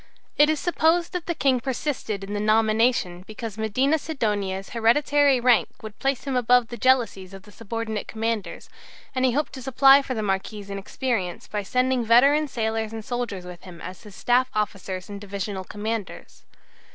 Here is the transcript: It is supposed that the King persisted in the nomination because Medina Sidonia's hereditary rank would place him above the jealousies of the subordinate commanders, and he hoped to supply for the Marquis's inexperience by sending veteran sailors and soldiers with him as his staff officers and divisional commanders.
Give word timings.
It 0.35 0.49
is 0.49 0.59
supposed 0.59 1.13
that 1.13 1.27
the 1.27 1.35
King 1.35 1.59
persisted 1.59 2.23
in 2.23 2.33
the 2.33 2.39
nomination 2.39 3.21
because 3.27 3.55
Medina 3.59 3.99
Sidonia's 3.99 4.69
hereditary 4.69 5.39
rank 5.39 5.69
would 5.83 5.99
place 5.99 6.23
him 6.23 6.35
above 6.35 6.69
the 6.69 6.75
jealousies 6.75 7.35
of 7.35 7.43
the 7.43 7.51
subordinate 7.51 8.07
commanders, 8.07 8.67
and 9.13 9.25
he 9.25 9.33
hoped 9.33 9.53
to 9.53 9.61
supply 9.61 10.01
for 10.01 10.15
the 10.15 10.23
Marquis's 10.23 10.71
inexperience 10.71 11.47
by 11.47 11.61
sending 11.61 12.03
veteran 12.03 12.47
sailors 12.47 12.91
and 12.91 13.05
soldiers 13.05 13.45
with 13.45 13.61
him 13.61 13.79
as 13.79 14.01
his 14.01 14.15
staff 14.15 14.49
officers 14.55 15.07
and 15.07 15.21
divisional 15.21 15.63
commanders. 15.63 16.45